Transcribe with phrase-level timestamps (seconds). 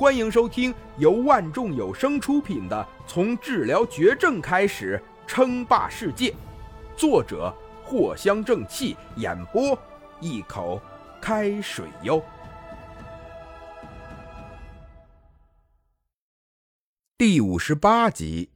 [0.00, 6.30] 欢迎收听由万众有声出品的《从治疗绝症开始称霸世界》，
[6.96, 7.54] 作者
[7.86, 9.78] 藿香正气，演播
[10.18, 10.80] 一口
[11.20, 12.24] 开水哟。
[17.18, 18.48] 第五十八集，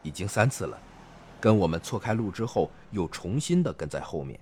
[0.00, 0.78] 已经三次了，
[1.38, 4.40] 跟我们错开路之后，又重新的跟在后面。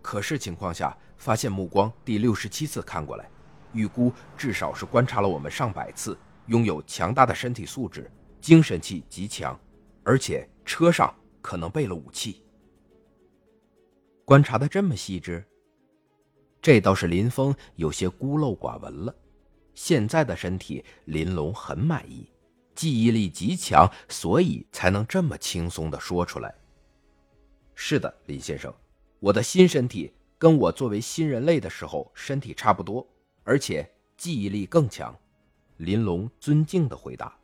[0.00, 3.30] 可视情况下，发现目光第六十七次看过来，
[3.72, 6.16] 预估至少是观察了我们上百次，
[6.46, 9.58] 拥有强大的身体素质，精神气极强，
[10.04, 12.42] 而且车上可能备了武器。
[14.24, 15.44] 观察的这么细致，
[16.60, 19.14] 这倒是林峰有些孤陋寡闻了。
[19.74, 22.30] 现在的身体，林龙很满意，
[22.74, 26.54] 记忆力极强，所以才能这么轻松的说出来。
[27.74, 28.74] 是的，林先生。
[29.20, 33.04] 我的新身体跟我作为新人类的时候身体差不多，
[33.42, 35.16] 而且记忆力更强。
[35.78, 37.36] 林龙尊敬的回答。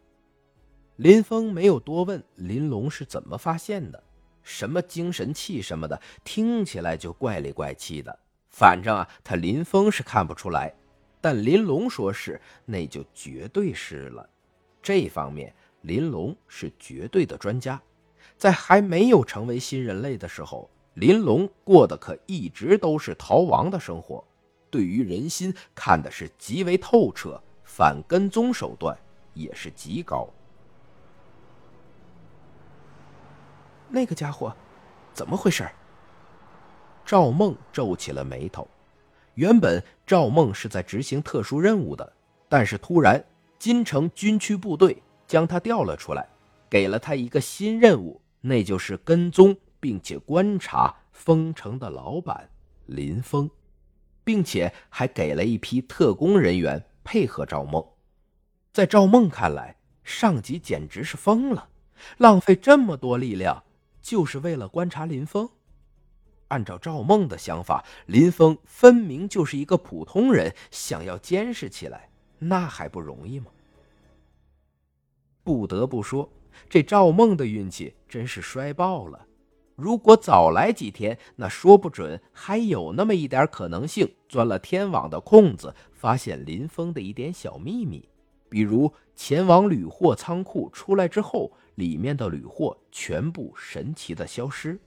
[0.96, 4.00] 林峰没有多问林龙是怎么发现的，
[4.44, 8.16] 什么精神气什么的，听起来就怪里怪气的。
[8.50, 10.72] 反正啊，他林峰是看不出来，
[11.20, 14.28] 但林龙说是，那就绝对是了。
[14.80, 17.82] 这方面，林龙是绝对的专家。
[18.36, 20.70] 在还没有成为新人类的时候。
[20.94, 24.24] 林龙过的可一直都是逃亡的生活，
[24.70, 28.96] 对于人心看的是极为透彻，反跟踪手段
[29.32, 30.28] 也是极高。
[33.88, 34.54] 那个家伙，
[35.12, 35.68] 怎么回事？
[37.04, 38.66] 赵梦皱起了眉头。
[39.34, 42.12] 原本赵梦是在执行特殊任务的，
[42.48, 43.22] 但是突然
[43.58, 46.28] 金城军区部队将他调了出来，
[46.70, 49.56] 给了他一个新任务，那就是跟踪。
[49.84, 52.48] 并且观察封城的老板
[52.86, 53.50] 林峰，
[54.24, 57.86] 并且还给了一批特工人员配合赵梦。
[58.72, 61.68] 在赵梦看来，上级简直是疯了，
[62.16, 63.62] 浪费这么多力量
[64.00, 65.46] 就是为了观察林峰。
[66.48, 72.08] 按照赵梦的想法，林峰分明就是一个普通人，想要监视起来，
[72.38, 73.50] 那还不容易吗？
[75.42, 76.32] 不得不说，
[76.70, 79.26] 这赵梦的运气真是衰爆了。
[79.76, 88.08] 如果早来几天，那说不准还有那么一点可能性，钻了天网的空子，发现林峰的一点小秘密，
[88.48, 94.78] 比如前往铝货仓库出来之后，里面的铝货全部神奇的消失。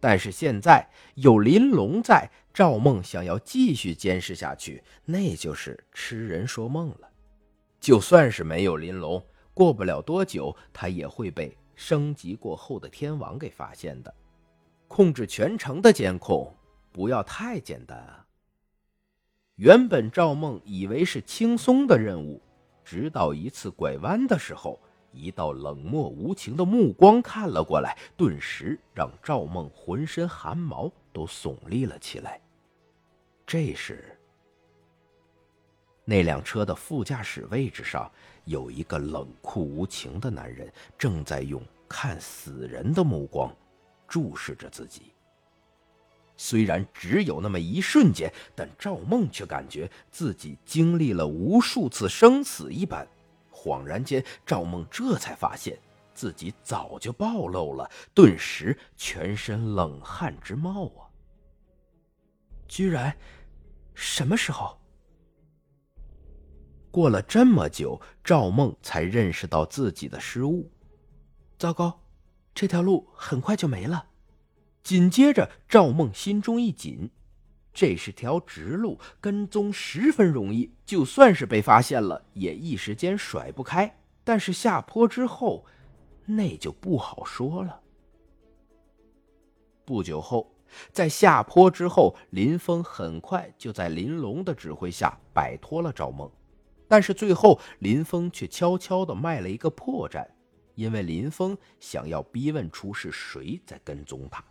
[0.00, 7.08] 但是现在有林龙在，赵梦想要继续监视下去，那就是痴人说梦了。
[7.80, 11.56] 就算是没有林龙，过不了多久，他也会被。
[11.76, 14.12] 升级过后的天网给发现的，
[14.88, 16.52] 控制全城的监控
[16.90, 18.26] 不要太简单啊！
[19.54, 22.42] 原本赵梦以为是轻松的任务，
[22.84, 24.80] 直到一次拐弯的时候，
[25.12, 32.40] 一道冷漠无情的目光看了过来，顿时让赵梦浑身汗毛都耸立了起来。
[33.46, 34.18] 这时，
[36.06, 38.10] 那辆车的副驾驶位置上。
[38.46, 43.52] 有一个冷酷无情的男人正在用看死人的目光
[44.06, 45.12] 注视着自己。
[46.36, 53.04] 虽然只有那么一瞬间，但赵梦却感觉自己经历了无数次生死一般。
[53.50, 55.76] 恍然间，赵梦这才发现
[56.14, 61.10] 自己早就暴露了，顿时全身冷汗直冒啊！
[62.68, 63.12] 居然，
[63.92, 64.78] 什么时候？
[66.96, 70.70] 过了这么久，赵梦才认识到自己的失误。
[71.58, 72.00] 糟糕，
[72.54, 74.06] 这条路很快就没了。
[74.82, 77.10] 紧接着，赵梦心中一紧，
[77.70, 83.94] 这是条直路，跟踪十分容易，就算是被发现了，也一时间甩不开。
[84.24, 85.66] 但是下坡之后，
[86.24, 87.78] 那就不好说了。
[89.84, 90.50] 不久后，
[90.92, 96.30] 在下坡之后，林峰很快就在林龙的指挥下摆脱了赵梦。
[96.88, 100.26] 但是最后，林峰却悄悄的卖了一个破绽，
[100.74, 104.44] 因为林峰想要逼问出是谁在跟踪他。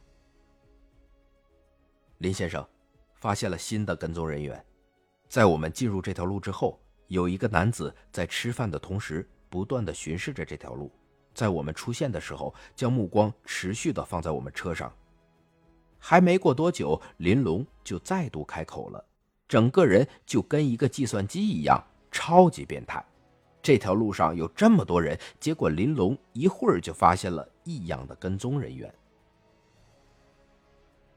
[2.19, 2.65] 林先生，
[3.15, 4.63] 发现了新的跟踪人员，
[5.27, 10.91] 在我们进入这条路之后，有一个男子在吃饭的同时，不断的巡视着这条路，
[11.33, 14.93] 在我们出现的时候，将目光持续的放在我们车上。
[15.97, 19.03] 还没过多久，林龙就再度开口了，
[19.47, 21.83] 整个人就跟一个计算机一样。
[22.15, 23.05] 超级变态！
[23.61, 28.95] 这条路上有这么多人，结果林龙一会儿就发现了异样的跟踪人员。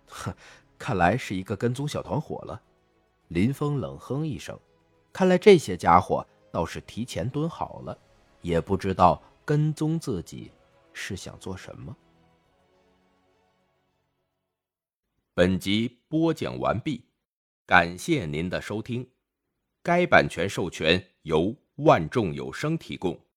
[0.09, 0.35] 哼，
[0.77, 2.61] 看来是一个跟踪小团伙了。
[3.29, 4.59] 林峰冷哼一声，
[5.13, 7.97] 看来这些家伙倒是提前蹲好了，
[8.43, 10.51] 也不知道跟踪自己
[10.93, 11.97] 是想做什么。
[15.33, 17.05] 本集播讲完毕，
[17.65, 19.09] 感谢您的收听。
[19.89, 23.19] 该版权授权由万众有声提供。